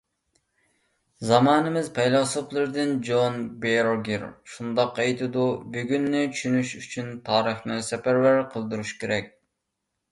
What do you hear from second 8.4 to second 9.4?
قىلدۇرۇش كېرەك».